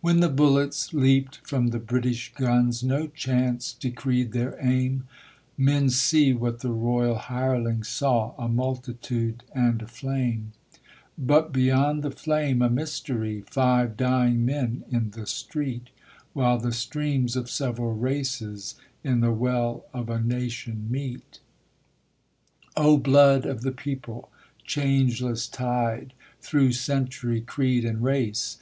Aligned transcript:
When 0.00 0.20
the 0.20 0.28
ballets 0.28 0.92
leaped 0.94 1.38
from 1.42 1.70
the 1.70 1.80
British 1.80 2.32
guns, 2.32 2.84
no 2.84 3.08
chance 3.08 3.72
decreed 3.72 4.30
their 4.30 4.56
aim: 4.64 5.08
Men 5.58 5.90
see 5.90 6.32
what 6.32 6.60
the 6.60 6.70
royal 6.70 7.16
hirelings 7.16 7.88
saw 7.88 8.36
a 8.38 8.46
multitude 8.46 9.42
and 9.52 9.82
a 9.82 9.86
Bui 9.86 10.44
beyond 11.50 12.04
the 12.04 12.16
amr, 12.52 12.66
a 12.66 12.70
mystery; 12.70 13.42
five 13.50 13.96
dying 13.96 14.46
men 14.46 14.84
in 14.92 15.10
the 15.10 15.26
street, 15.26 15.90
While 16.34 16.58
the 16.58 16.70
streams 16.70 17.34
of 17.34 17.50
several 17.50 17.94
races 17.96 18.76
in 19.02 19.22
the 19.22 19.32
well 19.32 19.86
of 19.92 20.08
a 20.08 20.20
nation 20.20 20.86
I 20.88 20.94
CEISPU8 20.94 21.14
ATTUCKS 21.16 21.40
O, 22.76 22.96
blood 22.96 23.44
of 23.46 23.62
the 23.62 23.72
people! 23.72 24.30
changeless 24.64 25.48
tide, 25.48 26.12
through 26.40 26.74
century, 26.74 27.40
creed 27.40 27.84
and 27.84 28.04
race! 28.04 28.58